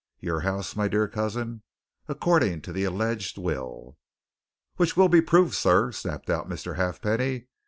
"Your 0.19 0.39
house, 0.39 0.75
my 0.75 0.87
dear 0.87 1.07
cousin 1.07 1.61
according 2.07 2.63
to 2.63 2.73
the 2.73 2.85
alleged 2.85 3.37
will." 3.37 3.99
"Which 4.77 4.97
will 4.97 5.09
be 5.09 5.21
proved, 5.21 5.53
sir," 5.53 5.91
snapped 5.91 6.31
out 6.31 6.49
Mr. 6.49 6.75
Halfpenny. 6.75 7.45